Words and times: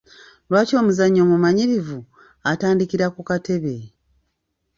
Lwaki 0.49 0.73
omuzannyi 0.81 1.19
omumanyirivu 1.25 1.99
atandikira 2.51 3.05
ku 3.15 3.21
katebe? 3.29 3.77